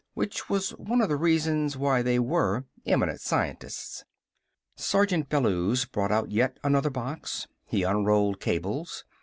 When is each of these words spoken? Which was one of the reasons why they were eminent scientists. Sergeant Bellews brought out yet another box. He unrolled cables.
Which 0.15 0.49
was 0.49 0.71
one 0.79 0.99
of 1.01 1.09
the 1.09 1.15
reasons 1.15 1.77
why 1.77 2.01
they 2.01 2.17
were 2.17 2.65
eminent 2.87 3.21
scientists. 3.21 4.03
Sergeant 4.75 5.29
Bellews 5.29 5.85
brought 5.85 6.11
out 6.11 6.31
yet 6.31 6.57
another 6.63 6.89
box. 6.89 7.47
He 7.65 7.83
unrolled 7.83 8.39
cables. 8.39 9.05